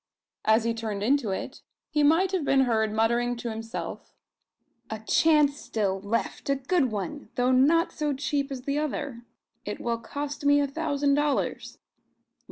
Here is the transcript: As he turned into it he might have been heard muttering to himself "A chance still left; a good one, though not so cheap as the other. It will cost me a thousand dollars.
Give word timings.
As 0.45 0.63
he 0.63 0.73
turned 0.73 1.03
into 1.03 1.29
it 1.29 1.61
he 1.91 2.01
might 2.01 2.31
have 2.31 2.43
been 2.43 2.61
heard 2.61 2.91
muttering 2.91 3.35
to 3.35 3.51
himself 3.51 4.15
"A 4.89 4.97
chance 4.97 5.57
still 5.57 5.99
left; 6.01 6.49
a 6.49 6.55
good 6.55 6.91
one, 6.91 7.29
though 7.35 7.51
not 7.51 7.91
so 7.91 8.11
cheap 8.11 8.51
as 8.51 8.63
the 8.63 8.79
other. 8.79 9.21
It 9.63 9.79
will 9.79 9.99
cost 9.99 10.43
me 10.43 10.59
a 10.59 10.65
thousand 10.65 11.13
dollars. 11.13 11.77